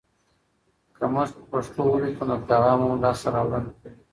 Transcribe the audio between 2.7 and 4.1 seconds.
به مو لاسته راوړنه لري.